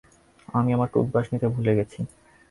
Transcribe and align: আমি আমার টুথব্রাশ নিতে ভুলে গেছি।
আমি 0.47 0.69
আমার 0.73 0.89
টুথব্রাশ 0.93 1.27
নিতে 1.33 1.47
ভুলে 1.47 1.73
গেছি। 1.77 1.99